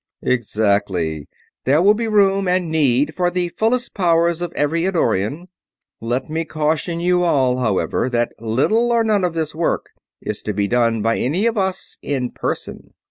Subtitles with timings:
[0.23, 1.27] "Exactly.
[1.65, 5.47] There will be room, and need, for the fullest powers of every Eddorian.
[5.99, 10.53] Let me caution you all, however, that little or none of this work is to
[10.53, 12.95] be done by any of us in person.